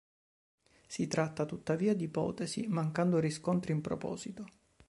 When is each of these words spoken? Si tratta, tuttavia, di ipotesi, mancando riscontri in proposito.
Si 0.87 1.05
tratta, 1.05 1.45
tuttavia, 1.45 1.93
di 1.93 2.05
ipotesi, 2.05 2.65
mancando 2.67 3.19
riscontri 3.19 3.71
in 3.71 3.81
proposito. 3.81 4.47